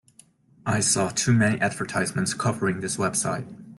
[0.65, 3.45] I saw too many advertisements covering this website.